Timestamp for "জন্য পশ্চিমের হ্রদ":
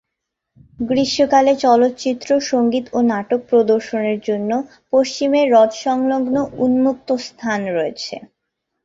4.21-5.71